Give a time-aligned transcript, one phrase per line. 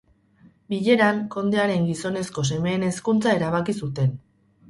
[0.73, 4.19] Bileran, kondearen gizonezko semeen hezkuntza erabaki zuten.